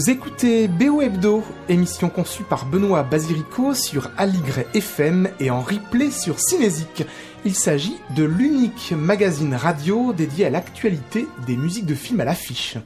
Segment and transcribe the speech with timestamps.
[0.00, 6.10] Vous écoutez BO Hebdo, émission conçue par Benoît Basirico sur Aligre FM et en replay
[6.10, 7.04] sur Cinésique.
[7.44, 12.78] Il s'agit de l'unique magazine radio dédié à l'actualité des musiques de films à l'affiche.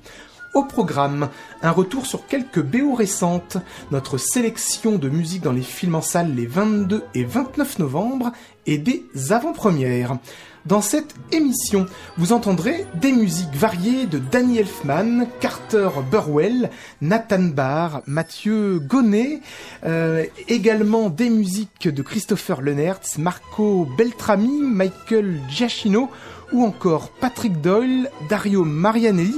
[0.54, 1.30] Au programme,
[1.62, 3.56] un retour sur quelques BO récentes,
[3.90, 8.30] notre sélection de musique dans les films en salle les 22 et 29 novembre
[8.64, 10.16] et des avant-premières.
[10.64, 16.70] Dans cette émission, vous entendrez des musiques variées de Danny Elfman, Carter Burwell,
[17.02, 19.40] Nathan Barr, Mathieu Gonnet,
[19.84, 26.08] euh, également des musiques de Christopher Lenertz, Marco Beltrami, Michael Giacchino
[26.52, 29.34] ou encore Patrick Doyle, Dario Marianelli,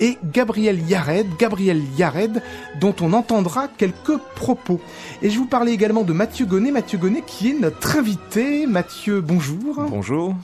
[0.00, 2.42] et Gabriel Yared, Gabriel Yared,
[2.80, 4.80] dont on entendra quelques propos.
[5.22, 8.66] Et je vous parlais également de Mathieu Gonnet, Mathieu Gonnet qui est notre invité.
[8.66, 9.82] Mathieu, bonjour.
[9.88, 10.34] Bonjour.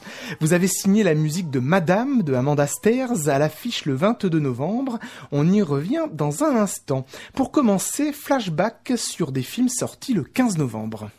[0.40, 4.98] Vous avez signé la musique de Madame de Amanda Stairs à l'affiche le 22 novembre.
[5.32, 7.04] On y revient dans un instant.
[7.34, 11.10] Pour commencer, flashback sur des films sortis le 15 novembre.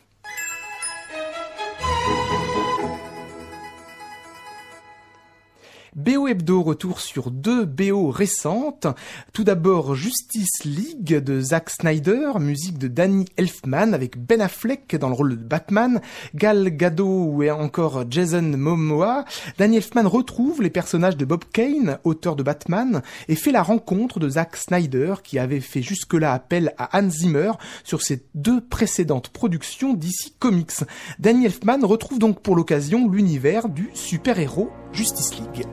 [5.96, 8.88] BO Hebdo retour sur deux BO récentes.
[9.34, 15.10] Tout d'abord Justice League de Zack Snyder, musique de Danny Elfman avec Ben Affleck dans
[15.10, 16.00] le rôle de Batman,
[16.34, 19.26] Gal Gadot et encore Jason Momoa.
[19.58, 24.22] Danny Elfman retrouve les personnages de Bob Kane, auteur de Batman, et fait la rencontre
[24.22, 27.52] de Zack Snyder qui avait fait jusque-là appel à Hans Zimmer
[27.84, 30.86] sur ses deux précédentes productions d'ici Comics.
[31.20, 35.66] Danny Elfman retrouve donc pour l'occasion l'univers du super-héros Justice League.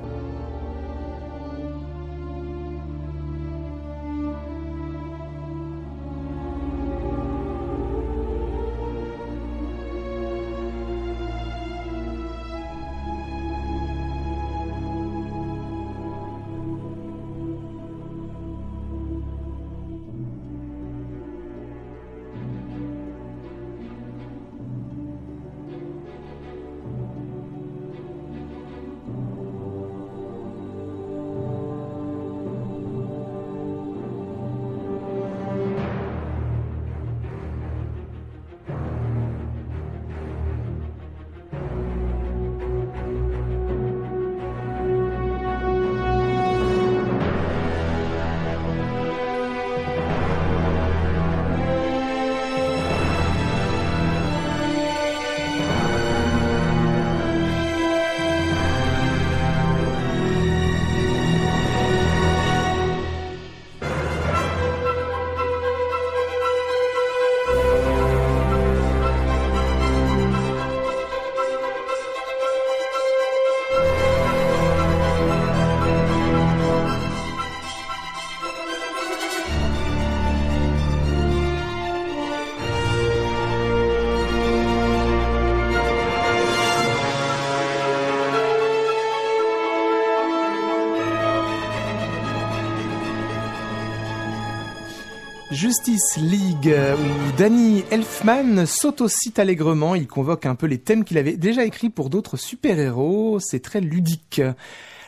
[95.69, 101.37] Justice League, où Danny Elfman s'autocite allègrement, il convoque un peu les thèmes qu'il avait
[101.37, 104.41] déjà écrits pour d'autres super-héros, c'est très ludique.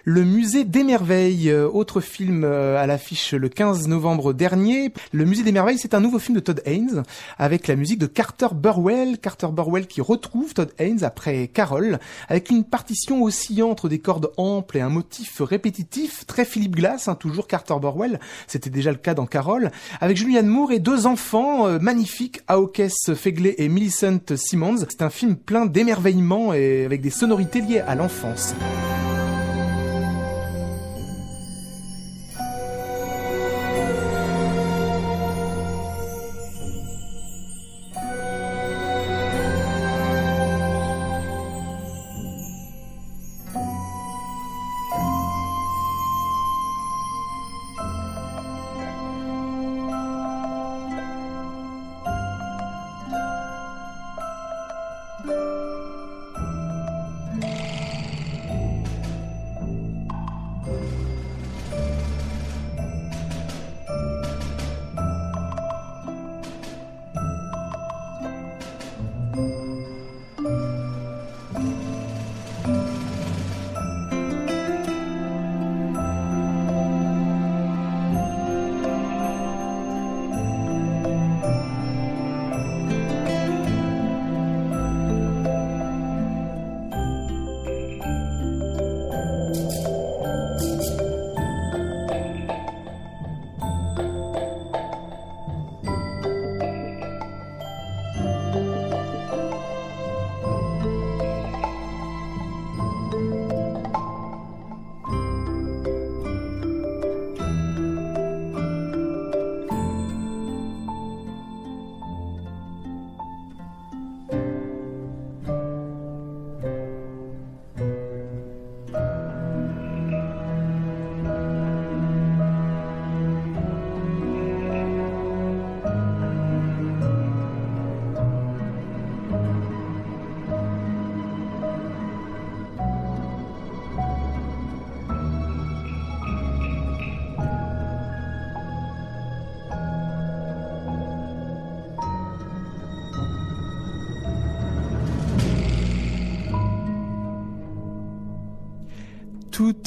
[0.04, 4.92] Le musée des merveilles, euh, autre film euh, à l'affiche le 15 novembre dernier.
[5.12, 7.02] Le musée des merveilles, c'est un nouveau film de Todd Haynes
[7.38, 9.18] avec la musique de Carter Burwell.
[9.18, 11.98] Carter Burwell qui retrouve Todd Haynes après Carol
[12.28, 17.08] avec une partition oscillant entre des cordes amples et un motif répétitif, très Philippe Glass,
[17.08, 18.20] hein, toujours Carter Burwell.
[18.46, 19.70] C'était déjà le cas dans Carol.
[20.00, 24.78] Avec Julianne Moore et deux enfants euh, magnifiques, Aokes Fegley et Millicent Simmons.
[24.88, 28.54] C'est un film plein d'émerveillement et avec des sonorités liées à l'enfance.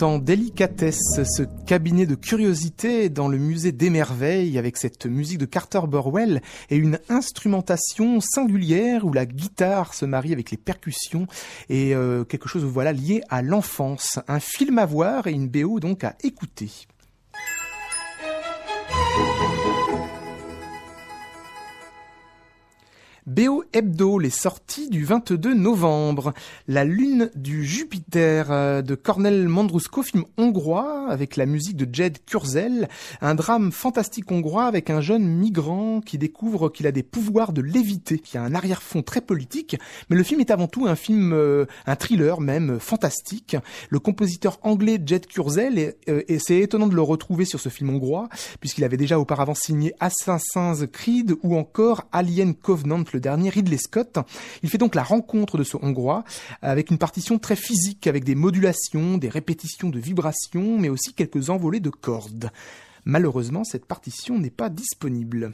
[0.02, 5.46] En délicatesse, ce cabinet de curiosité dans le musée des merveilles avec cette musique de
[5.46, 11.28] Carter Burwell et une instrumentation singulière où la guitare se marie avec les percussions
[11.70, 14.20] et euh, quelque chose voilà lié à l'enfance.
[14.28, 16.70] Un film à voir et une BO donc à écouter.
[23.26, 26.34] BO Hebdo, les sorties du 22 novembre.
[26.68, 32.18] La lune du Jupiter euh, de Cornel Mandrusko, film hongrois avec la musique de Jed
[32.26, 32.90] Kurzel.
[33.22, 37.62] Un drame fantastique hongrois avec un jeune migrant qui découvre qu'il a des pouvoirs de
[37.62, 39.78] léviter, qui a un arrière-fond très politique.
[40.10, 43.56] Mais le film est avant tout un film, euh, un thriller même, fantastique.
[43.90, 47.90] Le compositeur anglais Jed Kurzel, euh, et c'est étonnant de le retrouver sur ce film
[47.90, 48.28] hongrois,
[48.60, 54.18] puisqu'il avait déjà auparavant signé Assassin's Creed ou encore Alien Covenant le dernier Ridley Scott.
[54.64, 56.24] Il fait donc la rencontre de ce Hongrois
[56.62, 61.50] avec une partition très physique, avec des modulations, des répétitions de vibrations, mais aussi quelques
[61.50, 62.52] envolées de cordes.
[63.06, 65.54] Malheureusement, cette partition n'est pas disponible.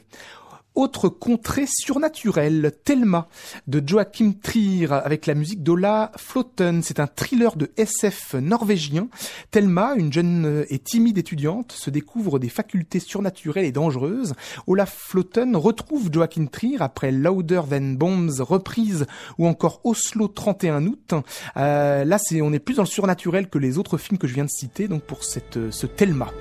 [0.76, 3.28] Autre contrée surnaturelle, Thelma,
[3.68, 6.82] de Joachim Trier, avec la musique d'Ola Flotten.
[6.84, 9.10] C'est un thriller de SF norvégien.
[9.52, 14.36] Thelma, une jeune et timide étudiante, se découvre des facultés surnaturelles et dangereuses.
[14.68, 19.06] Ola Flotten retrouve Joachim Trier après Louder Than Bombs, reprise,
[19.38, 21.14] ou encore Oslo 31 août.
[21.58, 24.46] Euh, là, on est plus dans le surnaturel que les autres films que je viens
[24.46, 26.32] de citer, donc pour cette, ce Thelma.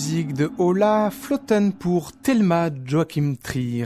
[0.00, 3.84] De Ola Flotten pour Thelma Joachim Trier.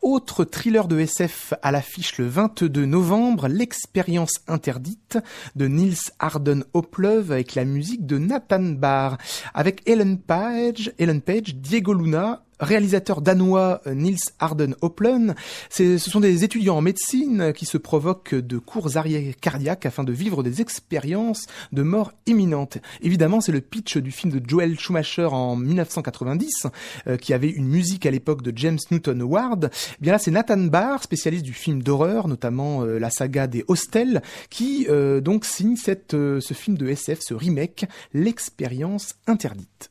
[0.00, 5.18] Autre thriller de SF à l'affiche le 22 novembre, L'expérience interdite
[5.56, 9.18] de Nils Arden Oplöv avec la musique de Nathan Barr,
[9.52, 15.34] avec Ellen Page, Ellen Page, Diego Luna, réalisateur danois euh, Nils Arden Oplen.
[15.70, 20.12] Ce sont des étudiants en médecine qui se provoquent de courts arrêts cardiaques afin de
[20.12, 22.78] vivre des expériences de mort imminente.
[23.00, 26.66] Évidemment, c'est le pitch du film de Joel Schumacher en 1990,
[27.06, 29.70] euh, qui avait une musique à l'époque de James Newton Howard.
[29.72, 33.64] Eh bien là, c'est Nathan Barr, spécialiste du film d'horreur, notamment euh, la saga des
[33.68, 34.86] Hostels, qui
[35.22, 39.90] donc signe cette, ce film de SF, ce remake, L'expérience interdite.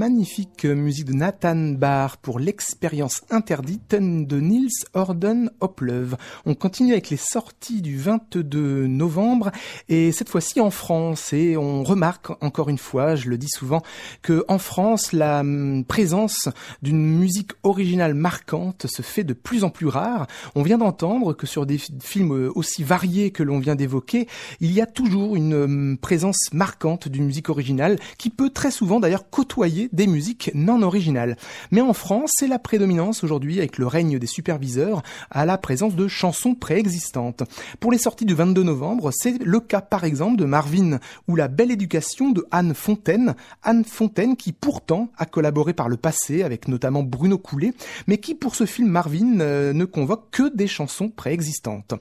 [0.00, 6.16] Magnifique musique de Nathan Barr pour l'expérience interdite de Niels Orden Oplöv.
[6.46, 9.50] On continue avec les sorties du 22 novembre
[9.90, 13.82] et cette fois-ci en France et on remarque encore une fois, je le dis souvent,
[14.22, 16.48] que en France la hum, présence
[16.80, 20.28] d'une musique originale marquante se fait de plus en plus rare.
[20.54, 24.28] On vient d'entendre que sur des films aussi variés que l'on vient d'évoquer,
[24.60, 28.98] il y a toujours une hum, présence marquante d'une musique originale qui peut très souvent
[28.98, 31.36] d'ailleurs côtoyer des musiques non originales.
[31.70, 35.94] Mais en France, c'est la prédominance aujourd'hui avec le règne des superviseurs à la présence
[35.94, 37.42] de chansons préexistantes.
[37.80, 41.48] Pour les sorties du 22 novembre, c'est le cas par exemple de Marvin ou La
[41.48, 43.34] Belle Éducation de Anne Fontaine.
[43.62, 47.72] Anne Fontaine qui pourtant a collaboré par le passé avec notamment Bruno Coulet,
[48.06, 51.94] mais qui pour ce film Marvin euh, ne convoque que des chansons préexistantes.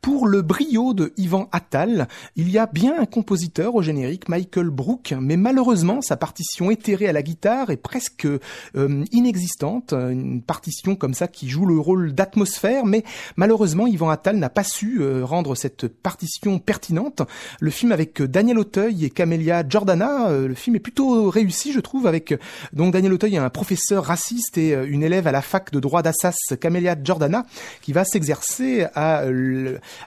[0.00, 4.70] Pour le brio de Ivan Attal, il y a bien un compositeur au générique, Michael
[4.70, 10.96] Brook, mais malheureusement sa partition éthérée à la guitare est presque euh, inexistante, une partition
[10.96, 13.04] comme ça qui joue le rôle d'atmosphère, mais
[13.36, 17.22] malheureusement Yvan Attal n'a pas su euh, rendre cette partition pertinente.
[17.60, 21.80] Le film avec Daniel Auteuil et Camélia Jordana, euh, le film est plutôt réussi je
[21.80, 22.34] trouve, avec
[22.72, 26.36] donc Daniel Auteuil un professeur raciste et une élève à la fac de droit d'Assas,
[26.60, 27.44] Camélia Jordana,
[27.82, 29.24] qui va s'exercer à,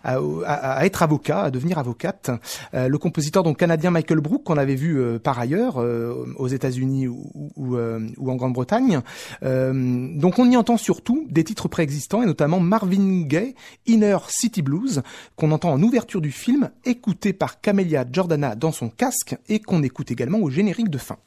[0.04, 2.32] à, à, être avocat, à devenir avocate.
[2.74, 7.08] le compositeur donc canadien Michael Brook, qu'on avait vu par ailleurs aux États-Unis
[7.56, 9.02] ou, euh, ou, en Grande-Bretagne.
[9.44, 14.62] Euh, donc on y entend surtout des titres préexistants et notamment Marvin Gaye, Inner City
[14.62, 15.02] Blues,
[15.36, 19.84] qu'on entend en ouverture du film, écouté par Camélia Jordana dans son casque et qu'on
[19.84, 21.18] écoute également au générique de fin.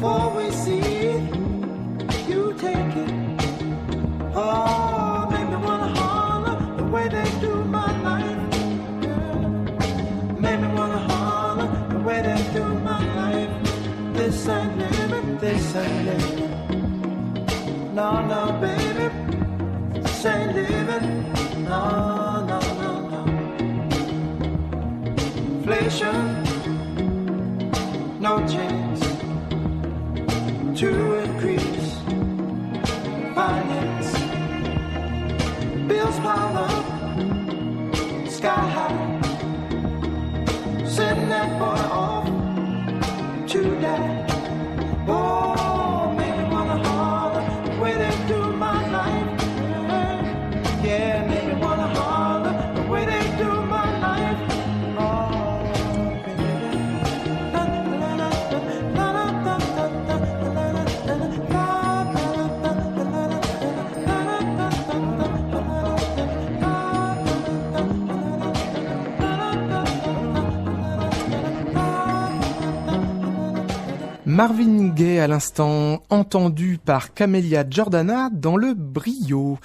[0.00, 1.22] Before we see it,
[2.28, 3.10] you take it.
[4.32, 8.38] Oh, make me wanna holler the way they do my life.
[9.02, 9.48] Yeah.
[10.38, 13.50] Make me wanna holler the way they do my life.
[14.12, 17.94] This ain't living, this ain't living.
[17.96, 19.08] No, no, baby,
[20.00, 21.08] this ain't living.
[21.64, 23.20] No, no, no, no.
[25.56, 26.22] Inflation,
[28.20, 29.17] no chance
[30.78, 31.78] to increase
[38.38, 39.20] sky high.
[40.86, 42.26] Send that boy off
[43.48, 44.17] to die.
[74.38, 79.58] Marvin Gaye à l'instant entendu par Camélia Jordana dans le brio.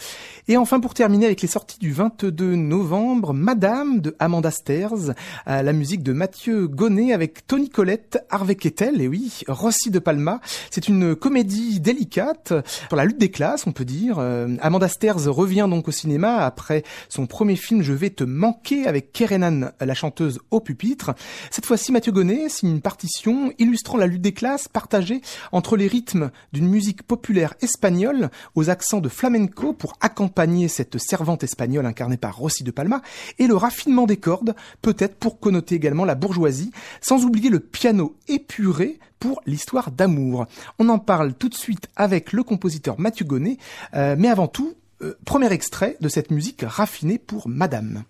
[0.50, 5.14] Et enfin, pour terminer avec les sorties du 22 novembre, Madame de Amanda Stairs,
[5.46, 10.42] la musique de Mathieu Gonnet avec Tony Collette, Harvey Kettel et oui, Rossi de Palma.
[10.70, 12.54] C'est une comédie délicate
[12.90, 14.18] sur la lutte des classes, on peut dire.
[14.20, 18.86] Euh, Amanda Stairs revient donc au cinéma après son premier film Je vais te manquer
[18.86, 21.12] avec Kerenan, la chanteuse au pupitre.
[21.52, 25.22] Cette fois-ci, Mathieu Gonnet signe une partition illustrant la lutte des classes partagée
[25.54, 30.33] entre les rythmes d'une musique populaire espagnole aux accents de flamenco pour accompagner
[30.68, 33.02] cette servante espagnole incarnée par Rossi de Palma,
[33.40, 36.72] et le raffinement des cordes, peut-être pour connoter également la bourgeoisie,
[37.02, 40.48] sans oublier le piano épuré pour l'histoire d'amour.
[40.80, 43.58] On en parle tout de suite avec le compositeur Mathieu Gonnet,
[43.96, 48.04] euh, mais avant tout, euh, premier extrait de cette musique raffinée pour Madame.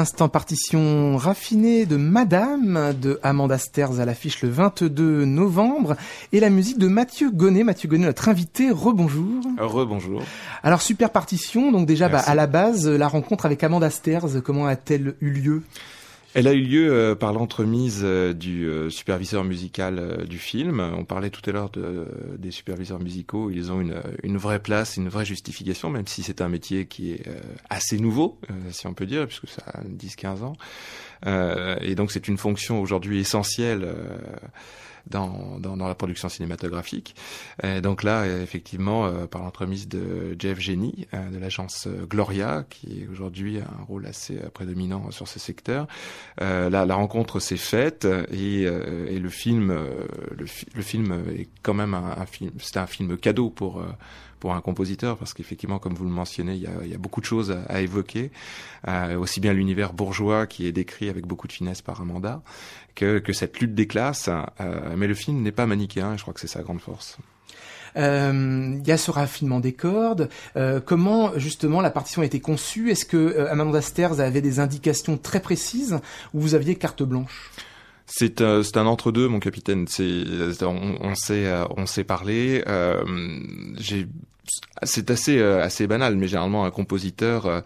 [0.00, 5.94] L'instant, partition raffinée de Madame de Amanda Sters à l'affiche le 22 novembre
[6.32, 7.64] et la musique de Mathieu Gonnet.
[7.64, 8.70] Mathieu Gonnet, notre invité.
[8.70, 9.44] Rebonjour.
[9.58, 10.22] Rebonjour.
[10.62, 11.70] Alors, super partition.
[11.70, 15.62] Donc déjà, bah, à la base, la rencontre avec Amanda Sters, comment a-t-elle eu lieu?
[16.34, 20.80] Elle a eu lieu euh, par l'entremise euh, du euh, superviseur musical du film.
[20.80, 22.06] On parlait tout à l'heure de,
[22.38, 23.50] des superviseurs musicaux.
[23.50, 27.12] Ils ont une, une, vraie place, une vraie justification, même si c'est un métier qui
[27.12, 27.24] est
[27.68, 28.38] assez nouveau,
[28.70, 30.52] si on peut dire, puisque ça a 10-15 ans.
[31.80, 33.88] et donc c'est une fonction aujourd'hui essentielle
[35.06, 37.14] dans, dans, dans la production cinématographique.
[37.62, 42.64] Et donc là, effectivement, euh, par l'entremise de Jeff Jenny euh, de l'agence euh, Gloria,
[42.68, 45.86] qui aujourd'hui un rôle assez prédominant sur ce secteur,
[46.38, 49.74] la, la, rencontre s'est faite et, et le film,
[50.36, 53.82] le, film est quand même un, un film, c'est un film cadeau pour
[54.40, 56.98] pour un compositeur, parce qu'effectivement, comme vous le mentionnez, il y a, il y a
[56.98, 58.32] beaucoup de choses à, à évoquer,
[58.88, 62.42] euh, aussi bien l'univers bourgeois qui est décrit avec beaucoup de finesse par Amanda,
[62.94, 64.28] que, que cette lutte des classes.
[64.28, 67.18] Euh, mais le film n'est pas manichéen, et je crois que c'est sa grande force.
[67.96, 70.28] Euh, il y a ce raffinement des cordes.
[70.56, 72.90] Euh, comment justement la partition a été conçue?
[72.90, 75.98] Est-ce que euh, Amanda Sters avait des indications très précises
[76.32, 77.50] ou vous aviez carte blanche?
[78.06, 79.86] C'est euh, c'est un entre deux, mon capitaine.
[79.88, 80.24] C'est
[80.62, 82.62] on, on sait on sait parler.
[82.68, 83.02] Euh,
[83.76, 84.06] j'ai
[84.82, 87.62] c'est assez assez banal, mais généralement un compositeur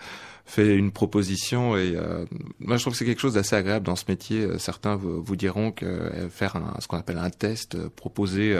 [0.46, 2.26] fait une proposition et euh,
[2.58, 4.46] moi je trouve que c'est quelque chose d'assez agréable dans ce métier.
[4.58, 8.56] Certains vous, diront que euh, faire un, ce qu'on appelle un test, euh, proposer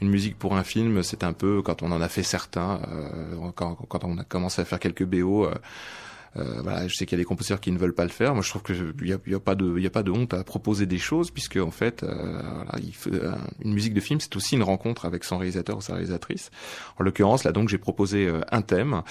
[0.00, 2.80] une musique pour un film, c'est un peu quand on en a fait certains,
[3.54, 5.48] quand, quand on a commencé à faire quelques BO
[6.36, 8.34] euh, voilà, je sais qu'il y a des compositeurs qui ne veulent pas le faire.
[8.34, 10.42] Moi, je trouve qu'il n'y a, y a, pas de, a pas de honte à
[10.44, 14.56] proposer des choses, puisque en fait, euh, voilà, euh, une musique de film, c'est aussi
[14.56, 16.50] une rencontre avec son réalisateur ou sa réalisatrice.
[16.98, 19.02] En l'occurrence, là, donc, j'ai proposé un thème,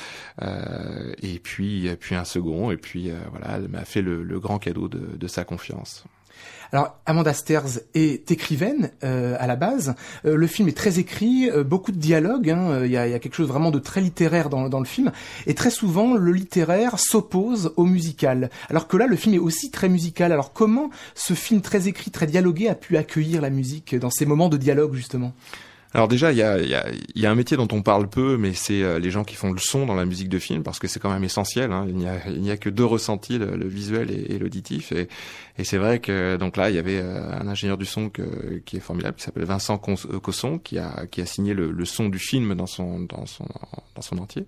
[1.22, 4.88] et puis, puis un second, et puis voilà, elle m'a fait le, le, grand cadeau
[4.88, 6.06] de, de sa confiance.
[6.74, 9.94] Alors Amanda Sters est écrivaine euh, à la base.
[10.26, 12.50] Euh, le film est très écrit, euh, beaucoup de dialogues.
[12.50, 12.84] Hein.
[12.84, 14.86] Il, y a, il, y a, quelque chose vraiment de très littéraire dans, dans le
[14.86, 15.12] film.
[15.46, 18.50] Et très souvent, le littéraire s'oppose au musical.
[18.72, 20.32] Alors que là, le film est aussi très musical.
[20.32, 24.26] Alors comment ce film très écrit, très dialogué a pu accueillir la musique dans ces
[24.26, 25.32] moments de dialogue justement?
[25.94, 28.38] Alors déjà, il y a, y, a, y a, un métier dont on parle peu,
[28.38, 30.80] mais c'est euh, les gens qui font le son dans la musique de film, parce
[30.80, 31.72] que c'est quand même essentiel.
[31.72, 31.86] Hein.
[31.88, 34.92] Il n'y a, a que deux ressentis, le, le visuel et, et l'auditif.
[34.92, 35.08] Et,
[35.60, 38.58] et c'est vrai que donc là, il y avait euh, un ingénieur du son que,
[38.66, 41.86] qui est formidable, qui s'appelle Vincent euh, Cosson, qui a, qui a signé le, le,
[41.86, 43.46] son du film dans son, dans son,
[43.94, 44.46] dans son entier.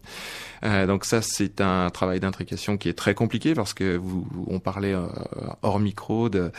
[0.64, 4.60] Euh, donc ça, c'est un travail d'intrication qui est très compliqué, parce que vous, on
[4.60, 4.96] parlait
[5.62, 6.52] hors micro de,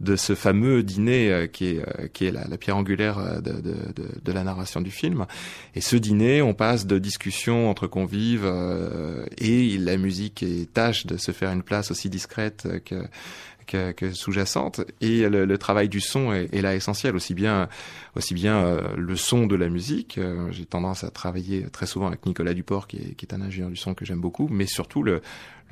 [0.00, 3.74] de ce fameux dîner qui est, qui est la, la pierre angulaire de, de,
[4.24, 5.26] de de la narration du film.
[5.74, 11.16] Et ce dîner, on passe de discussions entre convives euh, et la musique tâche de
[11.16, 13.06] se faire une place aussi discrète que
[13.66, 17.68] que, que sous-jacente et le, le, travail du son est, est, là essentiel aussi bien
[18.16, 22.06] aussi bien euh, le son de la musique euh, j'ai tendance à travailler très souvent
[22.06, 24.66] avec Nicolas Duport qui est, qui est un ingénieur du son que j'aime beaucoup mais
[24.66, 25.22] surtout le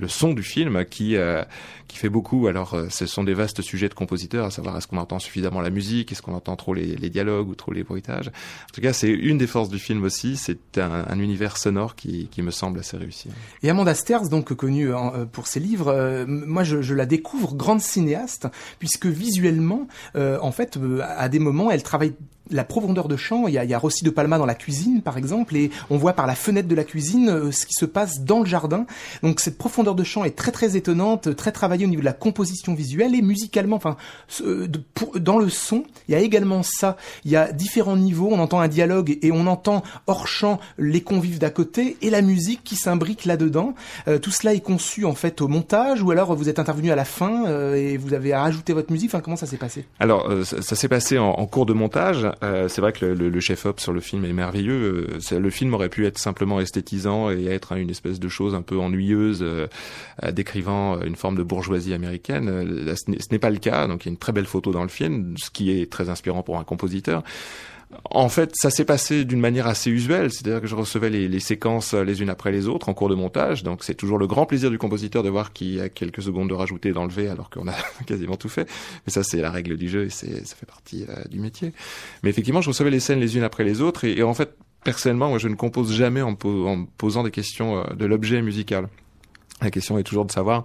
[0.01, 1.45] le son du film qui euh,
[1.87, 2.47] qui fait beaucoup.
[2.47, 5.61] Alors, euh, ce sont des vastes sujets de compositeurs, à savoir est-ce qu'on entend suffisamment
[5.61, 8.29] la musique, est-ce qu'on entend trop les, les, dialogues ou trop les bruitages.
[8.29, 10.37] En tout cas, c'est une des forces du film aussi.
[10.37, 13.29] C'est un, un, univers sonore qui, qui me semble assez réussi.
[13.63, 17.81] Et Amanda Sters, donc connue euh, pour ses livres, moi je, je, la découvre grande
[17.91, 18.49] cinéaste
[18.79, 22.15] puisque visuellement, en fait, à des moments, elle travaille
[22.51, 23.47] la profondeur de champ.
[23.47, 25.71] Il y, a, il y a Rossi de Palma dans la cuisine, par exemple, et
[25.91, 28.47] on voit par la fenêtre de la cuisine euh, ce qui se passe dans le
[28.47, 28.87] jardin.
[29.23, 32.13] Donc cette profondeur de champ est très très étonnante, très travaillée au niveau de la
[32.13, 33.77] composition visuelle et musicalement.
[33.77, 33.97] Enfin,
[34.43, 34.69] euh,
[35.17, 36.97] dans le son, il y a également ça.
[37.25, 38.29] Il y a différents niveaux.
[38.31, 42.23] On entend un dialogue et on entend hors champ les convives d'à côté et la
[42.23, 43.75] musique qui s'imbrique là-dedans.
[44.09, 46.97] Euh, tout cela est conçu en fait au montage ou alors vous êtes intervenu à
[46.97, 49.11] la fin euh, et vous avez rajouté votre musique.
[49.11, 49.85] Enfin, comment ça s'est passé?
[49.99, 52.27] Alors, euh, ça, ça s'est passé en, en, cours de montage.
[52.43, 55.09] Euh, c'est vrai que le, chef-op sur le film est merveilleux.
[55.33, 58.63] Euh, le film aurait pu être simplement esthétisant et être une espèce de chose un
[58.63, 59.67] peu ennuyeuse, euh,
[60.33, 62.95] décrivant une forme de bourgeoisie américaine.
[62.97, 63.87] Ce n'est pas le cas.
[63.87, 66.09] Donc il y a une très belle photo dans le film, ce qui est très
[66.09, 67.23] inspirant pour un compositeur.
[68.05, 71.93] En fait, ça s'est passé d'une manière assez usuelle, c'est-à-dire que je recevais les, séquences
[71.93, 74.71] les unes après les autres en cours de montage, donc c'est toujours le grand plaisir
[74.71, 77.75] du compositeur de voir qu'il a quelques secondes de rajouter, d'enlever, alors qu'on a
[78.07, 78.69] quasiment tout fait.
[79.07, 81.73] Mais ça, c'est la règle du jeu et ça fait partie euh, du métier.
[82.23, 84.57] Mais effectivement, je recevais les scènes les unes après les autres et, et en fait,
[84.85, 88.89] personnellement, moi, je ne compose jamais en, en posant des questions euh, de l'objet musical.
[89.63, 90.65] La question est toujours de savoir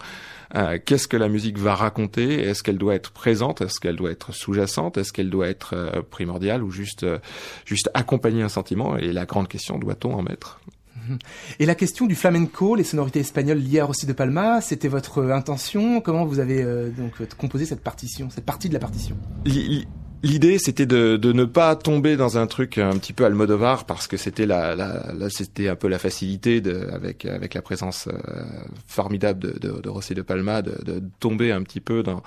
[0.55, 2.41] euh, qu'est-ce que la musique va raconter?
[2.41, 3.61] Est-ce qu'elle doit être présente?
[3.61, 4.97] Est-ce qu'elle doit être sous-jacente?
[4.97, 7.19] Est-ce qu'elle doit être euh, primordiale ou juste euh,
[7.65, 8.97] juste accompagner un sentiment?
[8.97, 10.59] Et la grande question doit-on en mettre?
[11.59, 15.23] Et la question du flamenco, les sonorités espagnoles liées à Rossi de Palma, c'était votre
[15.31, 16.01] intention?
[16.01, 19.17] Comment vous avez euh, donc composé cette partition, cette partie de la partition?
[20.25, 24.07] L'idée, c'était de, de, ne pas tomber dans un truc un petit peu Almodovar parce
[24.07, 28.17] que c'était la, la, c'était un peu la facilité de, avec avec la présence euh,
[28.87, 32.23] formidable de, de, de Rossi de Palma de, de, tomber un petit peu dans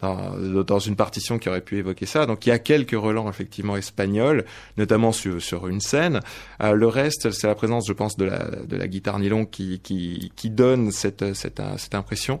[0.00, 0.32] dans,
[0.64, 2.26] dans, une partition qui aurait pu évoquer ça.
[2.26, 4.44] Donc il y a quelques relents effectivement espagnols,
[4.76, 6.20] notamment sur, sur une scène.
[6.60, 9.78] Euh, le reste, c'est la présence, je pense, de la, de la guitare nylon qui,
[9.78, 12.40] qui, qui donne cette, cette, cette impression.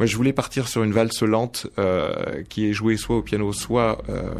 [0.00, 3.52] Moi, je voulais partir sur une valse lente euh, qui est jouée soit au piano,
[3.52, 4.32] soit euh,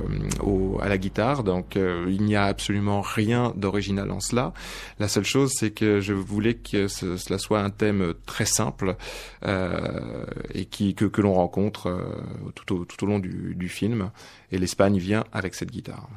[0.43, 1.45] au, à la guitare.
[1.45, 4.55] Donc, euh, il n'y a absolument rien d'original en cela.
[4.99, 8.97] La seule chose, c'est que je voulais que ce, cela soit un thème très simple
[9.45, 12.01] euh, et qui, que, que l'on rencontre euh,
[12.55, 14.13] tout au, tout au long du, du film.
[14.53, 16.09] Et l'Espagne vient avec cette guitare.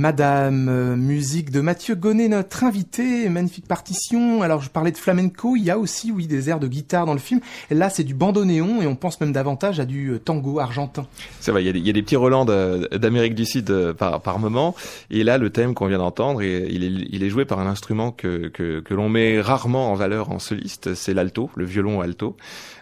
[0.00, 4.40] Madame, euh, musique de Mathieu Gonnet, notre invité, magnifique partition.
[4.40, 7.12] Alors je parlais de flamenco, il y a aussi oui des airs de guitare dans
[7.12, 7.40] le film.
[7.70, 11.06] Là c'est du bandoneon et on pense même davantage à du euh, tango argentin.
[11.40, 14.74] C'est vrai, il y, a des, petits relents d'Amérique du Sud euh, par, par moment.
[15.10, 18.10] Et là le thème qu'on vient d'entendre, il est, il est joué par un instrument
[18.10, 22.38] que, que, que l'on met rarement en valeur en soliste, c'est l'alto, le violon alto.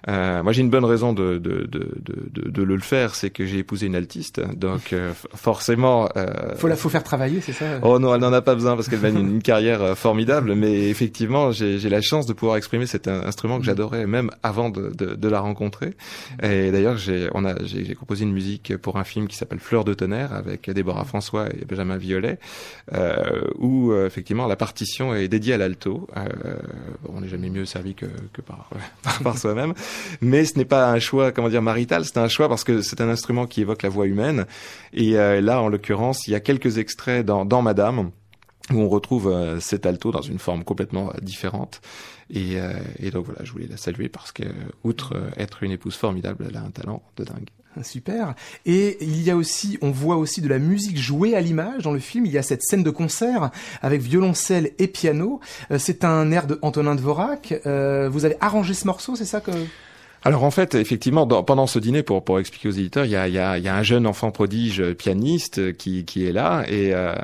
[0.08, 3.44] Euh, moi, j'ai une bonne raison de, de, de, de, de le faire, c'est que
[3.44, 6.08] j'ai épousé une altiste, donc euh, forcément.
[6.16, 6.54] Euh...
[6.56, 7.64] Faut la, faut faire travailler, c'est ça?
[7.82, 10.54] Oh non, elle n'en a pas besoin parce qu'elle a une, une, carrière euh, formidable,
[10.54, 14.90] mais effectivement, j'ai la chance de pouvoir exprimer cet instrument que j'adorais même avant de,
[14.90, 15.94] de, de, la rencontrer.
[16.42, 19.84] Et d'ailleurs, j'ai on a j'ai composé une musique pour un film qui s'appelle Fleur
[19.84, 22.38] de tonnerre avec Déborah François et Benjamin Violet,
[22.94, 26.06] euh, où effectivement la partition est dédiée à l'alto.
[27.08, 28.70] on n'est jamais mieux servi que, que par,
[29.22, 29.74] par soi-même
[30.20, 33.00] mais ce n'est pas un choix, comment dire, marital, c'est un choix parce que c'est
[33.00, 34.46] un instrument qui évoque la voix humaine.
[34.92, 38.10] Et euh, là, en l'occurrence, il y a quelques extraits dans, Madame
[38.72, 41.82] où on retrouve euh, cet alto dans une forme complètement euh, différente.
[42.30, 42.58] Et,
[42.98, 44.42] et, donc voilà, je voulais la saluer parce que,
[44.84, 47.48] outre être une épouse formidable, elle a un talent de dingue.
[47.82, 48.34] Super.
[48.66, 51.92] Et il y a aussi, on voit aussi de la musique jouée à l'image dans
[51.92, 52.26] le film.
[52.26, 55.40] Il y a cette scène de concert avec violoncelle et piano.
[55.78, 57.54] c'est un air de Antonin Dvorak.
[57.64, 59.52] vous avez arrangé ce morceau, c'est ça que
[60.24, 63.28] alors en fait, effectivement, pendant ce dîner, pour, pour expliquer aux éditeurs, il y a,
[63.28, 67.14] y, y a, un jeune enfant prodige pianiste qui, qui est là, et, euh,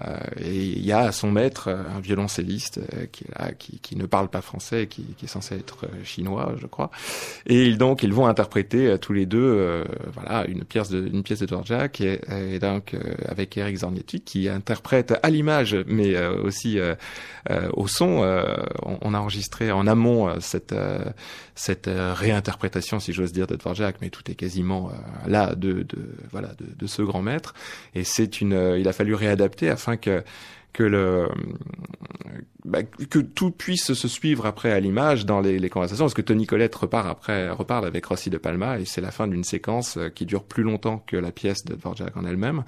[0.40, 4.40] il y a son maître, un violoncelliste, euh, qui est là, qui, ne parle pas
[4.40, 6.90] français, qui, est censé être euh, chinois, je crois.
[7.46, 11.48] Et donc ils vont interpréter tous les deux, voilà, une pièce de une pièce de
[12.00, 12.20] et,
[12.54, 12.96] et donc
[13.28, 16.78] avec Eric Zornietti qui interprète à l'image, mais aussi
[17.72, 18.24] au son.
[18.82, 20.74] On, on, a enregistré en amont cette
[21.54, 26.14] cette réinterprétation si j'ose dire, de Dvorak, mais tout est quasiment euh, là de, de
[26.30, 27.54] voilà de, de, ce grand maître.
[27.94, 30.22] Et c'est une, euh, il a fallu réadapter afin que
[30.74, 31.28] que le
[32.64, 36.22] bah, que tout puisse se suivre après à l'image dans les, les, conversations parce que
[36.22, 39.96] Tony Collette repart après reparle avec Rossi de Palma et c'est la fin d'une séquence
[39.96, 42.64] euh, qui dure plus longtemps que la pièce de Dvorak en elle-même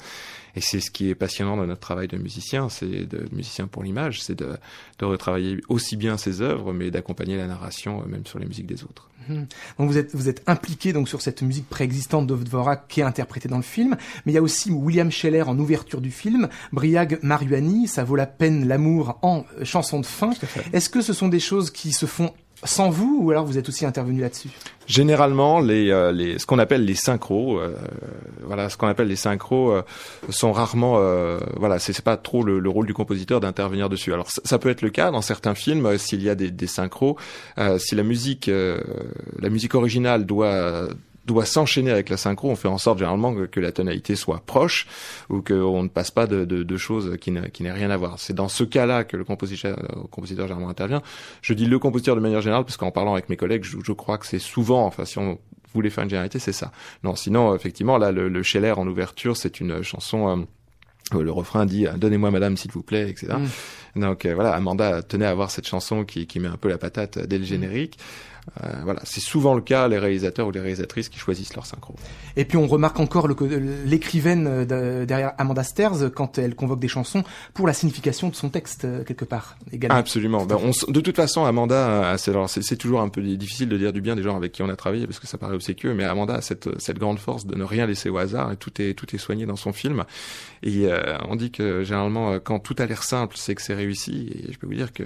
[0.54, 3.82] et c'est ce qui est passionnant dans notre travail de musicien c'est de musicien pour
[3.82, 4.56] l'image c'est de,
[4.98, 8.84] de retravailler aussi bien ses œuvres mais d'accompagner la narration même sur les musiques des
[8.84, 9.46] autres Mhm.
[9.78, 13.04] Donc vous êtes vous êtes impliqué donc sur cette musique préexistante de Dvorak qui est
[13.04, 16.48] interprétée dans le film, mais il y a aussi William Scheller en ouverture du film,
[16.72, 20.30] Briag Mariani, ça vaut la peine l'amour en chanson chansons de fin.
[20.74, 22.32] Est-ce que ce sont des choses qui se font
[22.62, 24.50] sans vous ou alors vous êtes aussi intervenu là-dessus?
[24.86, 27.74] Généralement, les, euh, les, ce qu'on appelle les synchros, euh,
[28.42, 29.82] voilà, ce qu'on appelle les synchros euh,
[30.28, 31.00] sont rarement,
[31.56, 34.12] voilà, c'est pas trop le, rôle du compositeur d'intervenir dessus.
[34.12, 37.16] Alors ça, peut être le cas dans certains films s'il y a des, des synchros,
[37.78, 38.50] si la musique,
[39.38, 40.88] la musique originale doit
[41.26, 44.86] doit s'enchaîner avec la synchro, on fait en sorte généralement que, la tonalité soit proche
[45.28, 48.18] ou qu'on ne passe pas de, de, de choses qui n'aient rien à voir.
[48.18, 51.02] C'est dans ce cas-là que le compositeur, le compositeur généralement intervient.
[51.42, 53.92] Je dis le compositeur de manière générale parce qu'en parlant avec mes collègues, je, je
[53.92, 55.38] crois que c'est souvent, enfin si on
[55.74, 56.70] voulait faire une généralité, c'est ça.
[57.02, 60.28] Non, sinon effectivement là le, le Scheller en ouverture, c'est une chanson.
[60.28, 60.44] Euh,
[61.12, 63.34] le refrain dit donnez-moi madame s'il vous plaît etc
[63.94, 64.00] mm.
[64.00, 66.78] donc euh, voilà Amanda tenait à avoir cette chanson qui, qui met un peu la
[66.78, 67.96] patate dès le générique
[68.64, 71.94] euh, voilà, c'est souvent le cas les réalisateurs ou les réalisatrices qui choisissent leur synchro.
[72.36, 77.24] Et puis on remarque encore l'écrivaine euh, derrière Amanda Stairs quand elle convoque des chansons
[77.54, 79.96] pour la signification de son texte euh, quelque part également.
[79.96, 80.46] Absolument.
[80.46, 84.16] Ben, on, de toute façon, Amanda, c'est toujours un peu difficile de dire du bien
[84.16, 86.40] des gens avec qui on a travaillé parce que ça paraît obséquieux, mais Amanda a
[86.40, 89.18] cette, cette grande force de ne rien laisser au hasard et tout est tout est
[89.18, 90.04] soigné dans son film.
[90.62, 90.88] Et
[91.28, 94.30] on dit que généralement quand tout a l'air simple, c'est que c'est réussi.
[94.32, 95.04] Et je peux vous dire que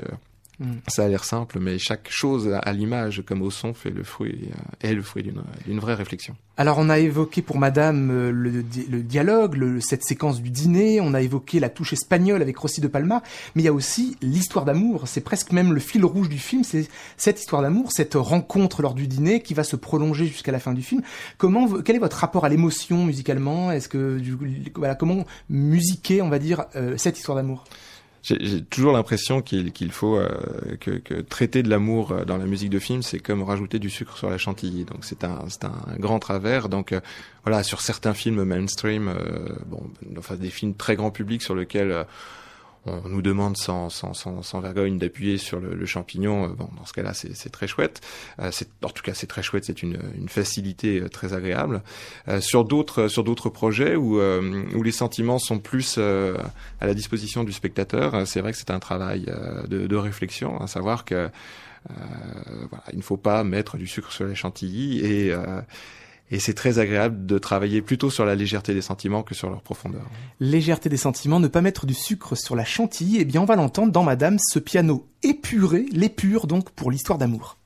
[0.61, 0.75] Mm.
[0.89, 4.51] Ça a l'air simple, mais chaque chose à l'image comme au son fait le fruit,
[4.53, 6.37] euh, est le fruit d'une vraie réflexion.
[6.59, 8.63] Alors on a évoqué pour Madame euh, le,
[9.03, 13.23] dialogue, cette séquence du dîner, on a évoqué la touche espagnole avec Rossi de Palma,
[13.55, 15.09] mais il y a aussi l'histoire d'amour.
[15.09, 18.93] C'est presque même le fil rouge du film, c'est cette histoire d'amour, cette rencontre lors
[18.93, 21.01] du dîner qui va se prolonger jusqu'à la fin du film.
[21.39, 23.73] Comment, quel est votre rapport à l'émotion musicalement?
[23.73, 24.21] Est-ce que
[24.77, 27.65] voilà, comment musiquer, on va dire, euh, cette histoire d'amour?
[28.23, 30.29] J'ai toujours l'impression qu'il faut euh,
[30.79, 34.17] que, traiter de l'amour euh, dans la musique de film, c'est comme rajouter du sucre
[34.19, 34.85] sur la chantilly.
[34.85, 36.69] Donc c'est un, un grand travers.
[36.69, 37.01] Donc euh,
[37.45, 39.13] voilà, sur certains films mainstream,
[39.67, 39.83] bon,
[40.19, 42.05] enfin des films très grand public sur lesquels
[42.87, 46.45] on nous demande sans, sans, sans, sans vergogne d'appuyer sur le, le, champignon.
[46.45, 48.01] Euh, bon, dans ce cas-là, c'est très chouette.
[48.41, 48.51] Euh,
[48.83, 49.65] en tout cas, c'est très chouette.
[49.65, 51.83] C'est une, une, facilité euh, très agréable.
[52.29, 56.95] Euh, sur d'autres sur d'autres projets où, euh, où les sentiments sont plus à la
[56.95, 59.27] disposition du spectateur, c'est vrai que c'est un travail
[59.69, 61.29] de, de, réflexion, à savoir que
[61.89, 65.35] voilà, il ne faut pas mettre du sucre sur les chantilly et
[66.31, 69.63] et c'est très agréable de travailler plutôt sur la légèreté des sentiments que sur leur
[69.63, 70.03] profondeur.
[70.39, 73.57] Légèreté des sentiments, ne pas mettre du sucre sur la chantilly, eh bien on va
[73.57, 77.60] l'entendre dans Madame, ce piano épuré, l'épure donc pour l'histoire d'amour.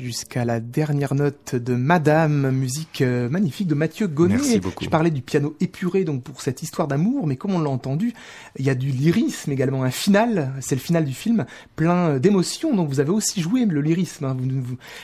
[0.00, 4.34] Jusqu'à la dernière note de Madame, musique euh, magnifique de Mathieu Gonnet.
[4.34, 4.84] Merci beaucoup.
[4.84, 8.12] Je parlais du piano épuré donc pour cette histoire d'amour, mais comme on l'a entendu,
[8.58, 11.44] il y a du lyrisme également, un final, c'est le final du film,
[11.76, 12.74] plein d'émotions.
[12.74, 14.24] Donc vous avez aussi joué le lyrisme.
[14.24, 14.36] Hein.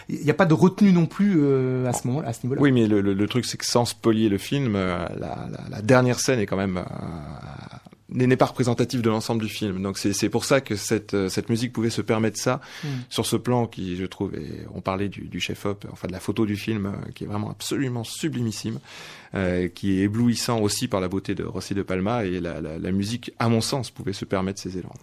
[0.08, 2.60] il n'y a pas de retenue non plus euh, à ce moment, à ce niveau-là.
[2.60, 5.82] Oui, mais le, le, truc c'est que sans spolier le film, euh, la, la, la,
[5.82, 6.82] dernière scène est quand même
[8.08, 9.82] n'est pas représentatif de l'ensemble du film.
[9.82, 12.88] Donc c'est pour ça que cette, euh, cette musique pouvait se permettre ça mm.
[13.10, 14.32] sur ce plan qui, je trouve,
[14.74, 17.50] on parlait du, du chef-op, enfin de la photo du film, euh, qui est vraiment
[17.50, 18.78] absolument sublimissime,
[19.34, 22.78] euh, qui est éblouissant aussi par la beauté de Rossi de Palma et la, la,
[22.78, 24.94] la musique, à mon sens, pouvait se permettre ces élans.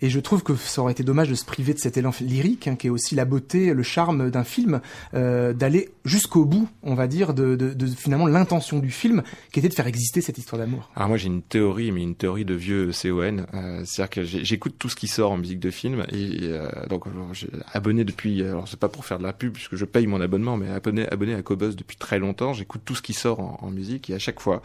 [0.00, 2.68] Et je trouve que ça aurait été dommage de se priver de cet élan lyrique,
[2.68, 4.80] hein, qui est aussi la beauté, le charme d'un film,
[5.14, 9.58] euh, d'aller jusqu'au bout, on va dire, de, de, de finalement l'intention du film, qui
[9.58, 10.90] était de faire exister cette histoire d'amour.
[10.94, 14.76] Alors moi j'ai une théorie, mais une théorie de vieux CON, euh, c'est-à-dire que j'écoute
[14.78, 18.68] tout ce qui sort en musique de film, et euh, donc j'ai abonné depuis, alors
[18.68, 21.34] c'est pas pour faire de la pub, puisque je paye mon abonnement, mais abonné, abonné
[21.34, 24.40] à Cobus depuis très longtemps, j'écoute tout ce qui sort en, musique, et à chaque
[24.40, 24.62] fois,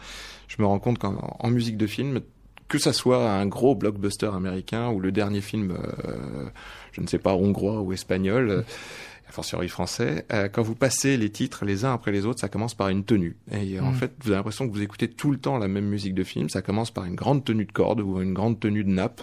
[0.48, 2.20] je me rends compte qu'en musique de film,
[2.68, 6.48] que ça soit un gros blockbuster américain ou le dernier film, euh,
[6.92, 8.62] je ne sais pas, hongrois ou espagnol, euh,
[9.28, 12.48] a fortiori français, euh, quand vous passez les titres les uns après les autres, ça
[12.48, 13.36] commence par une tenue.
[13.50, 13.94] Et en mm.
[13.94, 16.48] fait, vous avez l'impression que vous écoutez tout le temps la même musique de film.
[16.48, 19.22] Ça commence par une grande tenue de corde ou une grande tenue de nappe.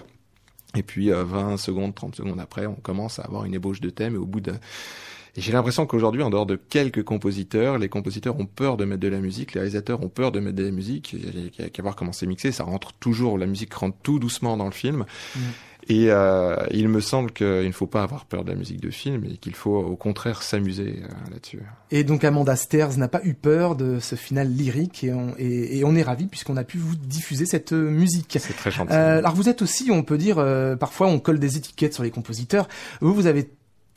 [0.74, 4.16] Et puis 20 secondes, 30 secondes après, on commence à avoir une ébauche de thème
[4.16, 4.54] et au bout de
[5.36, 9.00] et j'ai l'impression qu'aujourd'hui, en dehors de quelques compositeurs, les compositeurs ont peur de mettre
[9.00, 11.14] de la musique, les réalisateurs ont peur de mettre de la musique.
[11.14, 14.20] Il n'y a qu'à voir comment c'est mixé, ça rentre toujours, la musique rentre tout
[14.20, 15.06] doucement dans le film.
[15.36, 15.40] Mm.
[15.90, 18.92] Et euh, il me semble qu'il ne faut pas avoir peur de la musique de
[18.92, 21.62] film et qu'il faut au contraire s'amuser euh, là-dessus.
[21.90, 25.80] Et donc Amanda Sters n'a pas eu peur de ce final lyrique et on, et,
[25.80, 28.38] et on est ravis puisqu'on a pu vous diffuser cette musique.
[28.40, 28.94] C'est très gentil.
[28.94, 32.04] Euh, alors vous êtes aussi, on peut dire, euh, parfois on colle des étiquettes sur
[32.04, 32.68] les compositeurs.
[33.02, 33.50] Vous, vous avez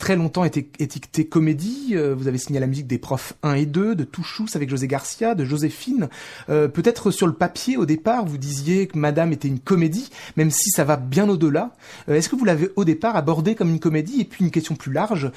[0.05, 1.93] très longtemps été étiqueté comédie.
[1.93, 4.87] Euh, vous avez signé la musique des profs 1 et 2, de Touchous avec José
[4.87, 6.11] Garcia, de Joséphine.
[6.51, 10.51] Euh, peut-être sur le papier, au départ, vous disiez que Madame était une comédie, même
[10.51, 11.71] si ça va bien au-delà.
[12.11, 14.75] Euh, est-ce que vous l'avez au départ abordé comme une comédie Et puis une question
[14.75, 15.31] plus large,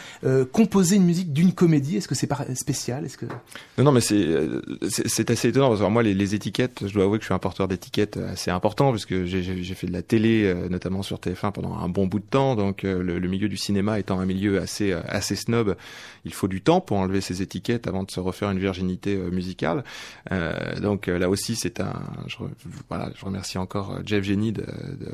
[0.51, 3.23] composer une musique d'une comédie, est-ce que c'est spécial Est-ce
[3.77, 7.33] Non, non, mais c'est assez étonnant moi, les, étiquettes, je dois avouer que je suis
[7.33, 11.77] un porteur d'étiquettes assez important puisque j'ai fait de la télé, notamment sur TF1 pendant
[11.77, 12.57] un bon bout de temps.
[12.57, 15.75] Donc le milieu du cinéma étant un milieu assez euh, assez snob.
[16.25, 19.29] Il faut du temps pour enlever ces étiquettes avant de se refaire une virginité euh,
[19.29, 19.83] musicale.
[20.31, 21.93] Euh, donc là aussi, c'est un.
[22.27, 22.37] Je,
[22.89, 24.53] voilà, je remercie encore Jeff Jenny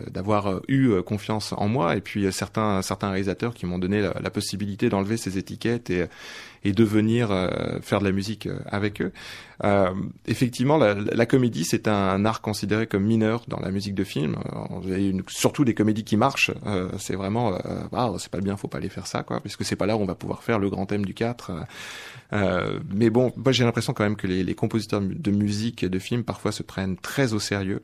[0.10, 4.30] d'avoir eu confiance en moi et puis certains certains réalisateurs qui m'ont donné la, la
[4.30, 6.06] possibilité d'enlever ces étiquettes et
[6.64, 9.11] et de venir euh, faire de la musique euh, avec eux.
[9.64, 9.91] Euh,
[10.28, 14.38] effectivement, la, la comédie, c'est un, art considéré comme mineur dans la musique de film.
[14.86, 16.51] Une, surtout des comédies qui marchent,
[16.97, 17.57] c'est vraiment,
[18.18, 20.05] c'est pas bien, faut pas aller faire ça, quoi, puisque c'est pas là où on
[20.05, 21.51] va pouvoir faire le grand thème du 4.
[22.93, 26.24] mais bon, moi j'ai l'impression quand même que les, les compositeurs de musique de films
[26.24, 27.82] parfois se prennent très au sérieux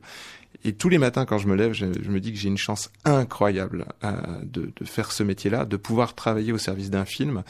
[0.62, 2.90] et tous les matins, quand je me lève, je, me dis que j'ai une chance
[3.04, 7.42] incroyable euh, de, faire ce métier-là, de pouvoir travailler au service d'un film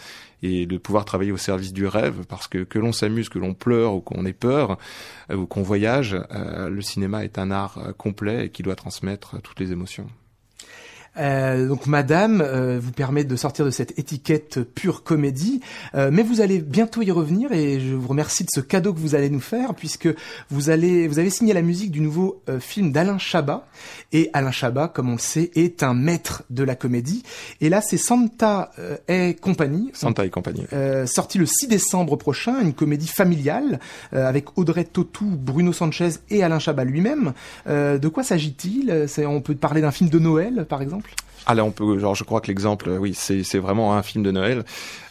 [0.43, 3.55] et de pouvoir travailler au service du rêve, parce que que l'on s'amuse, que l'on
[3.55, 4.79] pleure ou qu'on ait peur
[5.31, 9.43] euh, ou qu'on voyage, euh, le cinéma est un art complet et qui doit transmettre
[9.43, 10.07] toutes les émotions.
[11.17, 15.61] Euh, donc Madame euh, vous permet de sortir de cette étiquette pure comédie,
[15.95, 19.01] euh, mais vous allez bientôt y revenir et je vous remercie de ce cadeau que
[19.01, 20.09] vous allez nous faire puisque
[20.51, 23.67] vous allez vous avez signé la musique du nouveau film d'Alain Chabat
[24.13, 27.23] et Alain Chabat, comme on le sait, est un maître de la comédie
[27.61, 28.71] et là c'est Santa
[29.09, 29.91] et compagnie.
[29.95, 30.67] Santa et compagnie.
[31.07, 33.81] sorti le 6 décembre prochain, une comédie familiale
[34.13, 37.33] avec Audrey Tautou, Bruno Sanchez et Alain Chabat lui-même.
[37.67, 39.07] de quoi s'agit-il?
[39.19, 41.10] On peut parler d'un film de Noël par exemple?
[41.47, 44.23] Ah là, on peut, genre, je crois que l'exemple, euh, oui, c'est vraiment un film
[44.23, 44.65] de Noël.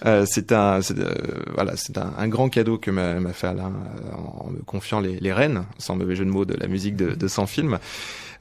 [0.06, 1.14] Euh, c'est un, euh,
[1.54, 5.34] voilà, c'est un, grand cadeau que m'a fait Alain euh, en me confiant les, les
[5.34, 7.80] reines, sans mauvais jeu de mots, de la musique de, de son film.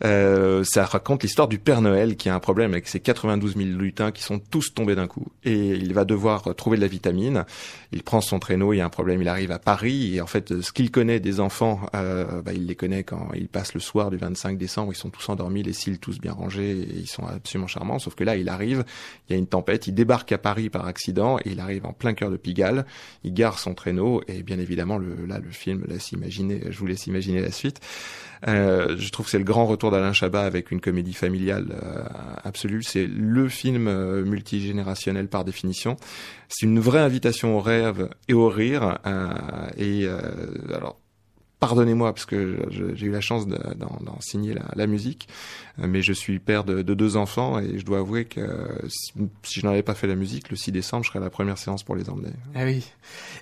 [0.04, 3.68] Euh, ça raconte l'histoire du Père Noël qui a un problème avec ses 92 000
[3.78, 5.26] lutins qui sont tous tombés d'un coup.
[5.44, 7.44] Et il va devoir trouver de la vitamine.
[7.92, 10.16] Il prend son traîneau, il y a un problème, il arrive à Paris.
[10.16, 13.48] Et en fait, ce qu'il connaît des enfants, euh, bah, il les connaît quand il
[13.48, 14.92] passe le soir du 25 décembre.
[14.92, 17.98] Ils sont tous endormis, les cils tous bien rangés, et ils sont absolument charmants.
[17.98, 18.84] Sauf que là, il arrive,
[19.28, 21.92] il y a une tempête, il débarque à Paris par accident, et il arrive en
[21.92, 22.86] plein cœur de Pigalle.
[23.24, 27.06] Il gare son traîneau, et bien évidemment, là, le film laisse imaginer, je vous laisse
[27.06, 27.80] imaginer la suite.
[28.46, 32.02] Euh, je trouve que c'est le grand retour d'Alain Chabat avec une comédie familiale euh,
[32.44, 32.82] absolue.
[32.82, 35.96] C'est le film euh, multigénérationnel par définition.
[36.48, 38.98] C'est une vraie invitation au rêve et au rire.
[39.76, 40.06] et
[40.74, 40.98] alors
[41.60, 45.28] pardonnez-moi parce que j'ai eu la chance d'en signer la, la, musique,
[45.80, 48.40] euh, mais je suis père de, de, deux enfants et je dois avouer que
[48.88, 51.30] si, si je n'avais pas fait la musique, le 6 décembre, je serais à la
[51.30, 52.30] première séance pour les emmener.
[52.54, 52.84] Ah oui.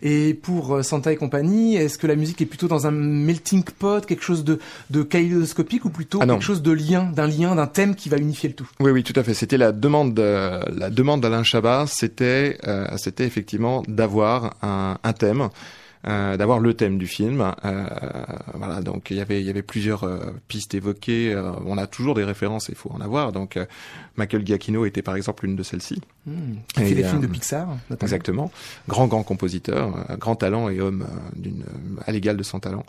[0.02, 3.64] Et pour euh, Santa et compagnie, est-ce que la musique est plutôt dans un melting
[3.64, 4.58] pot, quelque chose de,
[4.90, 8.16] de kaléidoscopique ou plutôt ah quelque chose de lien, d'un lien, d'un thème qui va
[8.16, 8.68] unifier le tout?
[8.80, 9.34] Oui, oui, tout à fait.
[9.34, 15.12] C'était la demande, de, la demande d'Alain Chabat, c'était, euh, c'était effectivement d'avoir un, un
[15.12, 15.50] thème
[16.06, 17.52] euh, d'avoir le thème du film.
[17.64, 17.86] Euh,
[18.54, 20.18] voilà, donc il y avait il y avait plusieurs euh,
[20.48, 21.36] pistes évoquées.
[21.64, 23.32] on a toujours des références, il faut en avoir.
[23.32, 23.58] Donc
[24.16, 26.00] Michael Giacchino était par exemple une de celles-ci.
[26.26, 26.32] Mmh,
[26.74, 27.68] qui fait des films de Pixar.
[27.90, 28.02] Notamment.
[28.02, 28.52] Exactement,
[28.88, 31.64] grand grand compositeur, grand talent et homme d'une
[32.06, 32.84] à l'égal de son talent.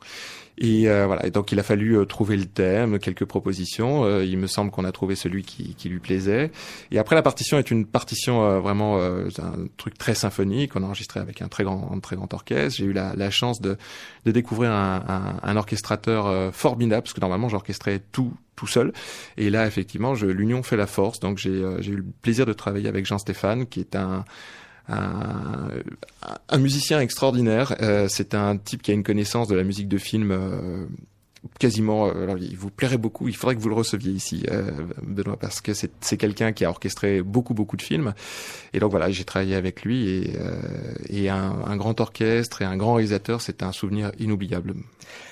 [0.58, 1.26] Et euh, voilà.
[1.26, 4.06] Et donc il a fallu euh, trouver le thème, quelques propositions.
[4.06, 6.52] Euh, il me semble qu'on a trouvé celui qui, qui, lui plaisait.
[6.92, 10.76] Et après la partition est une partition vraiment un truc très symphonique.
[10.76, 12.78] On a enregistré avec un très grand, un très grand orchestre.
[12.78, 13.78] J'ai eu la, la, chance de,
[14.26, 18.92] de découvrir un, un, un orchestrateur formidable parce que normalement j'orchestrais tout tout seul.
[19.38, 21.20] Et là, effectivement, l'union fait la force.
[21.20, 24.26] Donc, j'ai eu le plaisir de travailler avec Jean-Stéphane, qui est un,
[24.90, 25.70] un,
[26.50, 27.76] un musicien extraordinaire.
[27.82, 30.86] Euh, c'est un type qui a une connaissance de la musique de film euh,
[31.60, 32.08] quasiment.
[32.08, 33.28] Euh, alors, il vous plairait beaucoup.
[33.28, 34.46] Il faudrait que vous le receviez ici,
[35.04, 38.14] Benoît, parce que c'est quelqu'un qui a orchestré beaucoup beaucoup de films.
[38.74, 40.34] Et donc voilà, j'ai travaillé avec lui et,
[41.10, 43.42] et un, un, grand orchestre et un grand réalisateur.
[43.42, 44.76] C'est un souvenir inoubliable.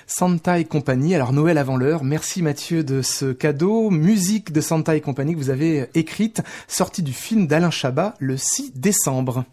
[0.06, 1.14] Santa et compagnie.
[1.14, 2.04] Alors Noël avant l'heure.
[2.04, 3.90] Merci Mathieu de ce cadeau.
[3.90, 8.36] Musique de Santa et compagnie que vous avez écrite, sortie du film d'Alain Chabat le
[8.36, 9.44] 6 décembre.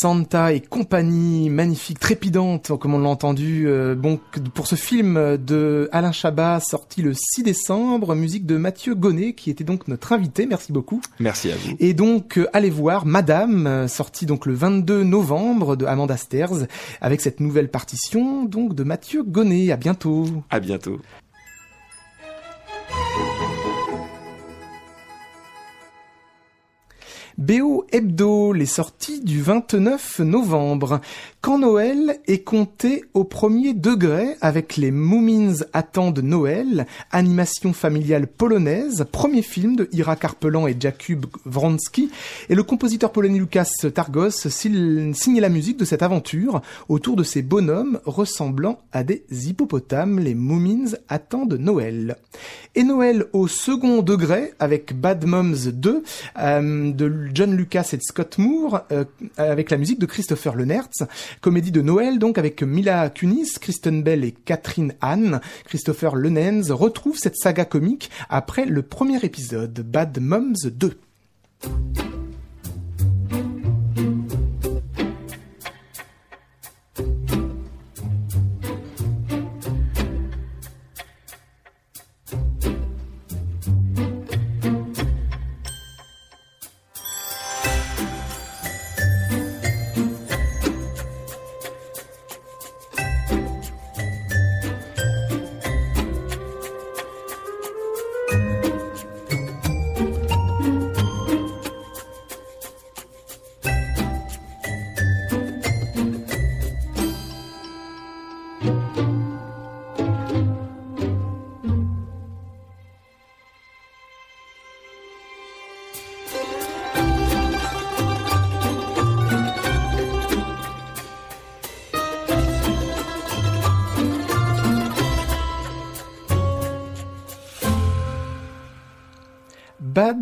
[0.00, 3.68] Santa et compagnie, magnifique, trépidante, comme on l'a entendu.
[3.68, 4.18] Euh, bon,
[4.54, 9.50] pour ce film de Alain Chabat, sorti le 6 décembre, musique de Mathieu Gonnet, qui
[9.50, 10.46] était donc notre invité.
[10.46, 11.02] Merci beaucoup.
[11.18, 11.76] Merci à vous.
[11.80, 16.66] Et donc, euh, allez voir Madame, euh, sorti donc le 22 novembre de Amanda Sters,
[17.02, 19.70] avec cette nouvelle partition donc de Mathieu Gonnet.
[19.70, 20.24] À bientôt.
[20.48, 20.98] À bientôt.
[27.40, 31.00] BO Hebdo, les sorties du 29 novembre.
[31.40, 39.06] Quand Noël est compté au premier degré avec les Moomins attendent Noël, animation familiale polonaise,
[39.10, 42.10] premier film de Ira Karpelan et Jakub Wronski,
[42.50, 46.60] et le compositeur polonais Lukas Targos signe la musique de cette aventure
[46.90, 52.18] autour de ces bonhommes ressemblant à des hippopotames, les Moomins attendent Noël.
[52.74, 56.02] Et Noël au second degré avec Bad Moms 2
[56.38, 59.04] euh, de John Lucas et Scott Moore euh,
[59.36, 61.04] avec la musique de Christopher Lenertz.
[61.40, 65.40] Comédie de Noël donc avec Mila Kunis, Kristen Bell et Catherine Anne.
[65.64, 70.98] Christopher Lenens retrouve cette saga comique après le premier épisode Bad Moms 2.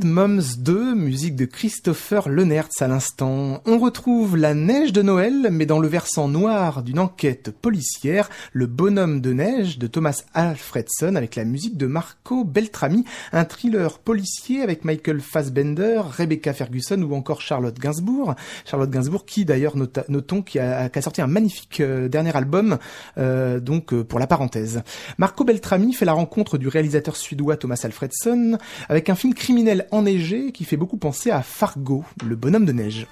[0.09, 3.61] Moms 2, musique de Christopher Lenertz à l'instant.
[3.67, 8.67] On retrouve la neige de Noël, mais dans le versant noir d'une enquête policière, le
[8.67, 14.63] bonhomme de neige de Thomas Alfredson avec la musique de Marco Beltrami, un thriller policier
[14.63, 18.35] avec Michael Fassbender, Rebecca Ferguson ou encore Charlotte Gainsbourg.
[18.65, 22.79] Charlotte Gainsbourg qui d'ailleurs notons qui a, sorti un magnifique euh, dernier album,
[23.19, 24.83] euh, donc euh, pour la parenthèse.
[25.19, 28.57] Marco Beltrami fait la rencontre du réalisateur suédois Thomas Alfredson
[28.89, 33.07] avec un film criminel enneigé qui fait beaucoup penser à Fargo, le bonhomme de neige.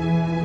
[0.00, 0.39] Toujours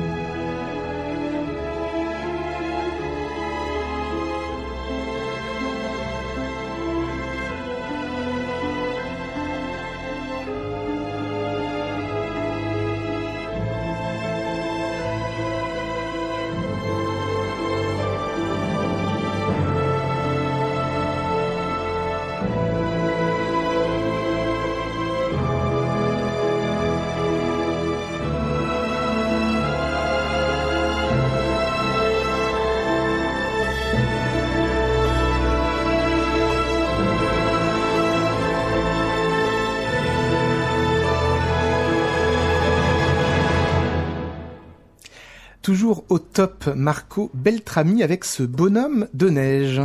[46.36, 49.80] top Marco Beltrami avec ce bonhomme de neige.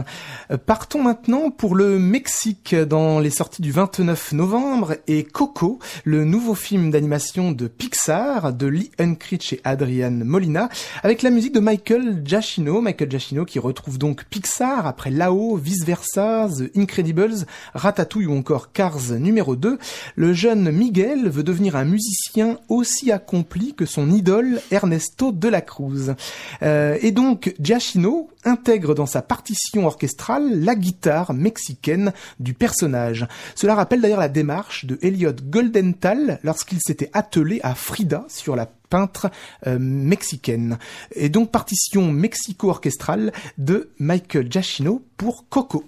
[0.51, 6.25] Euh, partons maintenant pour le Mexique dans les sorties du 29 novembre et Coco, le
[6.25, 10.67] nouveau film d'animation de Pixar de Lee Unkrich et Adrian Molina
[11.03, 12.81] avec la musique de Michael Giacchino.
[12.81, 18.73] Michael Giacchino qui retrouve donc Pixar après Lao, Vice Versa, The Incredibles, Ratatouille ou encore
[18.73, 19.79] Cars numéro 2.
[20.17, 26.15] Le jeune Miguel veut devenir un musicien aussi accompli que son idole Ernesto Delacruz Cruz.
[26.63, 33.27] Euh, et donc, Giacchino intègre dans sa partition orchestrale la guitare mexicaine du personnage.
[33.55, 38.65] Cela rappelle d'ailleurs la démarche de Elliot Goldenthal lorsqu'il s'était attelé à Frida sur la
[38.65, 39.31] peintre
[39.67, 40.77] euh, mexicaine.
[41.15, 45.85] Et donc partition mexico-orchestrale de Michael Giacchino pour Coco.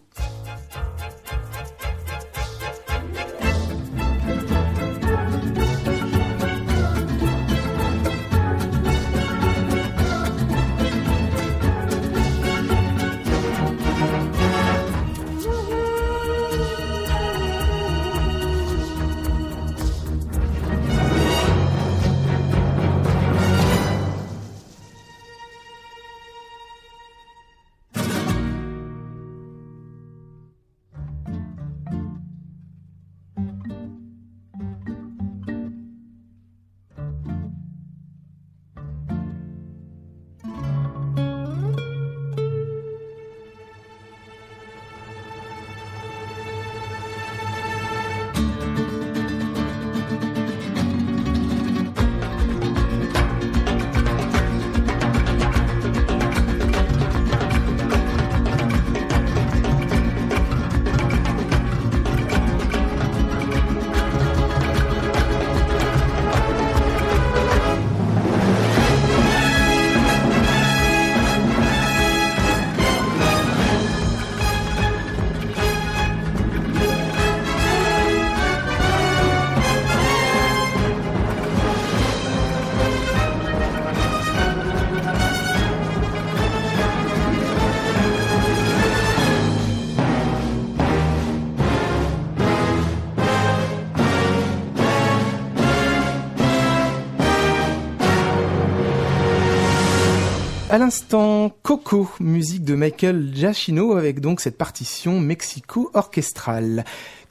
[100.74, 106.84] À l'instant, Coco, musique de Michael Giacchino avec donc cette partition mexico-orchestrale.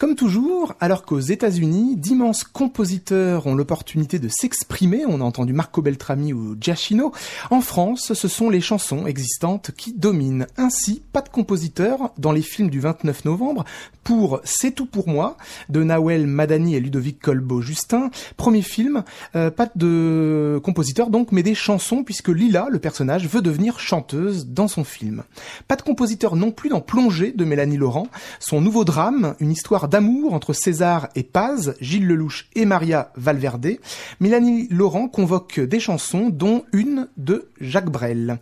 [0.03, 5.81] Comme toujours, alors qu'aux États-Unis, d'immenses compositeurs ont l'opportunité de s'exprimer, on a entendu Marco
[5.81, 7.13] Beltrami ou Giacchino,
[7.51, 10.49] en France, ce sont les chansons existantes qui dominent.
[10.57, 13.65] Ainsi, pas de compositeur dans les films du 29 novembre
[14.03, 15.37] pour C'est tout pour moi
[15.69, 18.11] de Nawel Madani et Ludovic Colbeau-Justin.
[18.37, 19.05] Premier film,
[19.37, 24.49] euh, pas de compositeur donc, mais des chansons puisque Lila, le personnage, veut devenir chanteuse
[24.49, 25.23] dans son film.
[25.69, 28.09] Pas de compositeur non plus dans Plongée de Mélanie Laurent,
[28.41, 33.77] son nouveau drame, une histoire d'amour entre César et Paz, Gilles Lelouch et Maria Valverde,
[34.21, 38.39] Mélanie Laurent convoque des chansons dont une de Jacques Brel.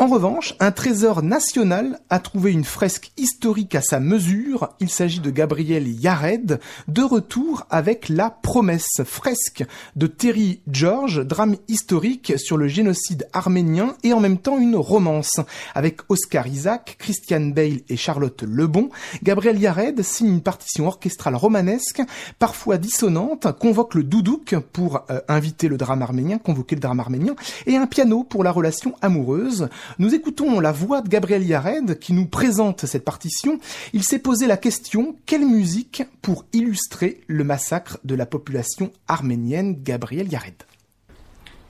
[0.00, 4.70] En revanche, un trésor national a trouvé une fresque historique à sa mesure.
[4.80, 9.62] Il s'agit de Gabriel Yared, de retour avec La Promesse, fresque
[9.96, 15.38] de Terry George, drame historique sur le génocide arménien et en même temps une romance.
[15.74, 18.88] Avec Oscar Isaac, Christian Bale et Charlotte Lebon,
[19.22, 22.00] Gabriel Yared signe une partition orchestrale romanesque,
[22.38, 27.34] parfois dissonante, convoque le doudouk pour euh, inviter le drame arménien, convoquer le drame arménien,
[27.66, 29.68] et un piano pour la relation amoureuse.
[29.98, 33.58] Nous écoutons la voix de Gabriel Yared qui nous présente cette partition.
[33.92, 39.76] Il s'est posé la question quelle musique pour illustrer le massacre de la population arménienne
[39.82, 40.62] Gabriel Yared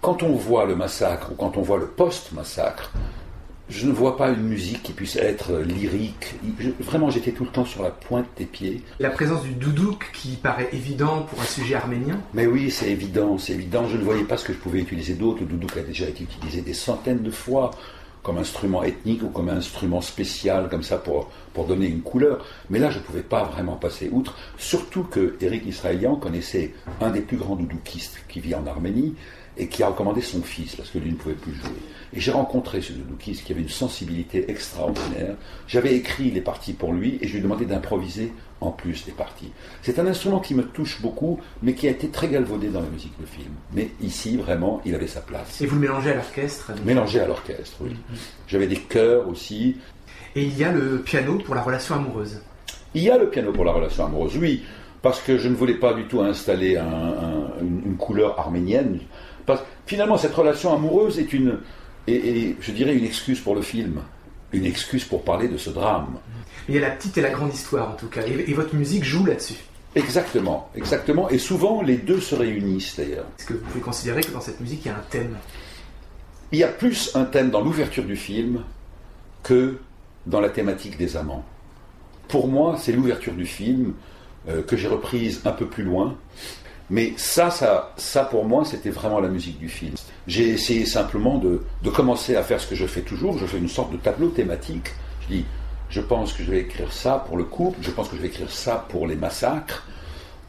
[0.03, 2.93] Quand on voit le massacre ou quand on voit le post-massacre,
[3.71, 6.35] je ne vois pas une musique qui puisse être lyrique.
[6.81, 8.83] vraiment, j'étais tout le temps sur la pointe des pieds.
[8.99, 12.21] La présence du doudouk qui paraît évident pour un sujet arménien?
[12.35, 13.87] Mais oui, c'est évident, c'est évident.
[13.87, 15.41] Je ne voyais pas ce que je pouvais utiliser d'autre.
[15.41, 17.71] Le doudouk a déjà été utilisé des centaines de fois
[18.23, 22.45] comme instrument ethnique ou comme instrument spécial, comme ça, pour, pour donner une couleur.
[22.69, 27.11] Mais là, je ne pouvais pas vraiment passer outre, surtout que Eric Israélian connaissait un
[27.11, 29.15] des plus grands doudoukistes qui vit en Arménie
[29.57, 31.71] et qui a recommandé son fils, parce que lui ne pouvait plus jouer.
[32.13, 35.37] Et j'ai rencontré ce doudoukiste qui avait une sensibilité extraordinaire.
[35.67, 39.13] J'avais écrit les parties pour lui et je lui ai demandé d'improviser en plus des
[39.13, 39.53] parties.
[39.83, 42.89] C'est un instrument qui me touche beaucoup, mais qui a été très galvaudé dans la
[42.89, 43.53] musique de film.
[43.73, 45.61] Mais ici, vraiment, il avait sa place.
[45.61, 47.91] Et vous le mélangez à l'orchestre Mélangé à l'orchestre, oui.
[47.91, 48.19] Mm-hmm.
[48.49, 49.77] J'avais des chœurs aussi.
[50.37, 52.41] Et il y a le piano pour la relation amoureuse
[52.95, 54.63] Il y a le piano pour la relation amoureuse, oui.
[55.03, 59.01] Parce que je ne voulais pas du tout installer une, couleur arménienne.
[59.47, 61.59] Parce, finalement, cette relation amoureuse est une,
[62.07, 64.03] et, je dirais une excuse pour le film,
[64.53, 66.19] une excuse pour parler de ce drame.
[66.69, 69.05] Il y a la petite et la grande histoire en tout cas, et, votre musique
[69.05, 69.57] joue là-dessus.
[69.95, 73.27] Exactement, exactement, et souvent les deux se réunissent d'ailleurs.
[73.39, 75.37] Est-ce que vous pouvez considérer que dans cette musique il y a un thème
[76.53, 78.63] Il y a plus un thème dans l'ouverture du film
[79.43, 79.79] que
[80.27, 81.45] dans la thématique des amants.
[82.29, 83.95] Pour moi, c'est l'ouverture du film
[84.49, 86.17] euh, que j'ai reprise un peu plus loin
[86.91, 87.51] Mais ça,
[88.31, 89.95] pour moi, c'était vraiment la musique du film.
[90.27, 93.39] J'ai essayé simplement de, de, commencer à faire ce que je fais toujours.
[93.39, 94.91] Je fais une sorte de tableau thématique.
[95.23, 95.45] Je dis,
[95.91, 98.29] je pense que je vais écrire ça pour le couple, je pense que je vais
[98.29, 99.85] écrire ça pour les massacres,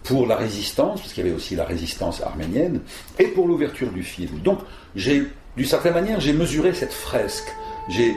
[0.04, 2.82] pour la résistance, parce qu'il y avait aussi la résistance arménienne,
[3.20, 4.40] et pour l'ouverture du film.
[4.40, 4.60] Donc,
[4.96, 5.24] j'ai,
[5.58, 7.52] d'une certaine manière, j'ai mesuré cette fresque.
[7.90, 8.16] J'ai,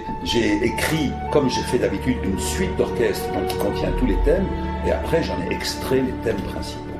[0.62, 4.46] écrit, comme j'ai fait d'habitude, une suite d'orchestre qui contient tous les thèmes,
[4.86, 6.93] et après j'en ai extrait les thèmes principaux.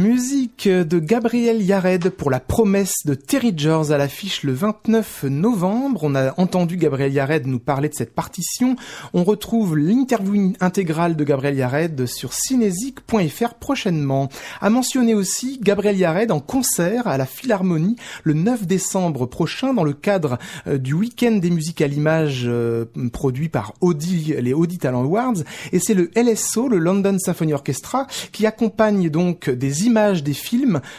[0.00, 6.00] Musique de Gabriel Yared pour la promesse de Terry George à l'affiche le 29 novembre.
[6.04, 8.76] On a entendu Gabriel Yared nous parler de cette partition.
[9.14, 14.28] On retrouve l'interview intégrale de Gabriel Yared sur cinésique.fr prochainement.
[14.60, 19.84] A mentionné aussi Gabriel Yared en concert à la Philharmonie le 9 décembre prochain dans
[19.84, 22.84] le cadre euh, du week-end des musiques à l'image euh,
[23.14, 25.42] produit par Audi, les Audi Talent Awards.
[25.72, 30.49] Et c'est le LSO, le London Symphony Orchestra, qui accompagne donc des images des films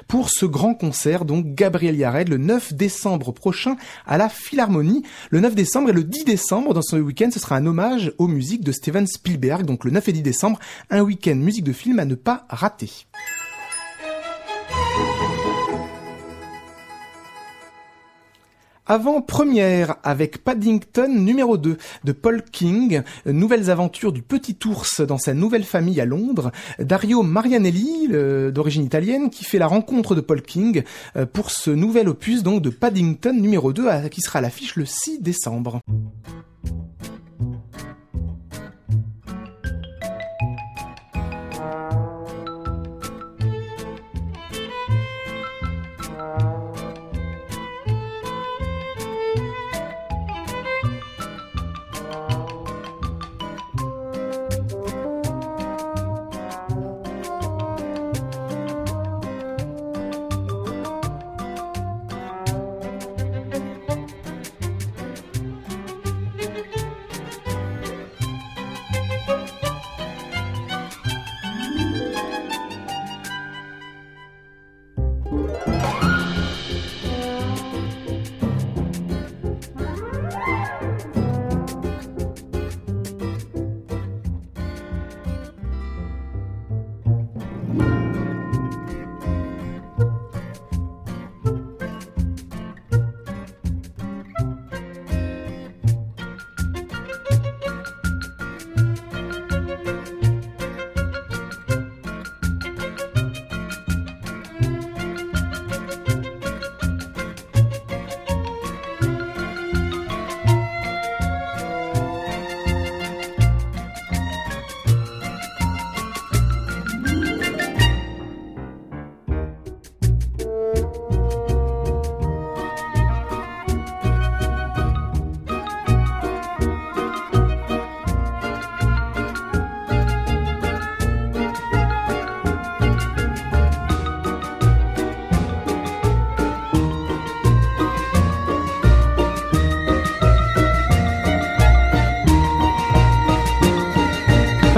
[0.07, 3.75] pour ce grand concert, donc Gabriel Yared, le 9 décembre prochain
[4.05, 5.03] à la Philharmonie.
[5.29, 8.27] Le 9 décembre et le 10 décembre, dans ce week-end, ce sera un hommage aux
[8.27, 9.65] musiques de Steven Spielberg.
[9.65, 12.91] Donc le 9 et 10 décembre, un week-end musique de film à ne pas rater.
[18.91, 25.33] Avant-première avec Paddington numéro 2 de Paul King, nouvelles aventures du petit ours dans sa
[25.33, 28.09] nouvelle famille à Londres, Dario Marianelli,
[28.51, 30.83] d'origine italienne, qui fait la rencontre de Paul King
[31.15, 34.83] euh, pour ce nouvel opus donc de Paddington numéro 2 qui sera à l'affiche le
[34.83, 35.79] 6 décembre.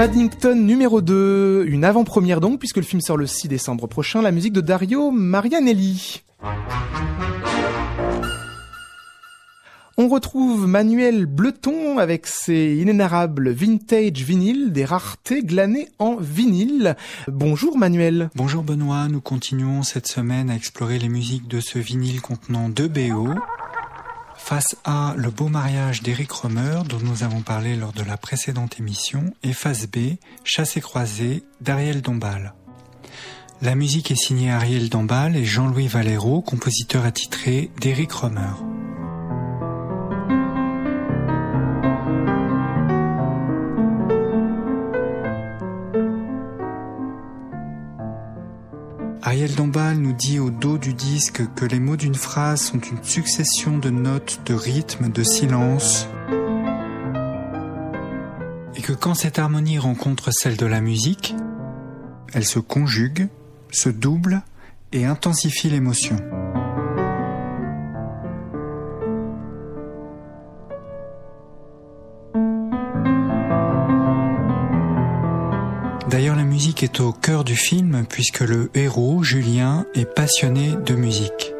[0.04, 4.32] Paddington numéro 2, une avant-première donc, puisque le film sort le 6 décembre prochain, la
[4.32, 6.22] musique de Dario Marianelli.
[9.96, 16.96] On retrouve Manuel Bleton avec ses inénarrables vintage vinyles, des raretés glanées en vinyle.
[17.26, 18.28] Bonjour Manuel.
[18.34, 22.88] Bonjour Benoît, nous continuons cette semaine à explorer les musiques de ce vinyle contenant deux
[22.88, 23.28] BO.
[24.44, 28.78] Face A, le beau mariage d'Eric Romer, dont nous avons parlé lors de la précédente
[28.78, 32.52] émission, et face B, Chasse et croisée d'Ariel Dombal.
[33.62, 38.52] La musique est signée Ariel Dombal et Jean-Louis Valero, compositeur attitré d'Eric Romer.
[49.34, 53.02] Ariel Dombal nous dit au dos du disque que les mots d'une phrase sont une
[53.02, 56.06] succession de notes, de rythmes, de silences,
[58.76, 61.34] et que quand cette harmonie rencontre celle de la musique,
[62.32, 63.26] elle se conjugue,
[63.72, 64.42] se double
[64.92, 66.16] et intensifie l'émotion.
[76.08, 81.52] D'ailleurs, musique est au cœur du film puisque le héros, Julien, est passionné de musique.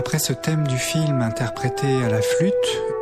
[0.00, 2.54] Après ce thème du film interprété à la flûte,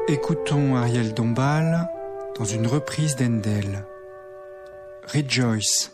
[0.09, 1.89] écoutons Ariel Dombal
[2.37, 3.85] dans une reprise d'Endel.
[5.07, 5.93] Rejoice.